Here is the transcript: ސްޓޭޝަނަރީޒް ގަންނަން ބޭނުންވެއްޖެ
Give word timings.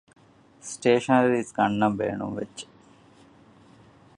ސްޓޭޝަނަރީޒް 0.69 1.51
ގަންނަން 1.57 1.95
ބޭނުންވެއްޖެ 1.99 2.65